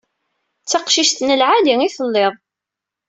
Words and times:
D 0.63 0.65
taqcict 0.69 1.19
n 1.23 1.29
lɛali 1.39 1.75
i 1.87 1.89
telliḍ. 1.95 2.33